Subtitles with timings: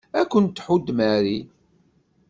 [0.19, 1.39] Ad kent-tḥudd Mary.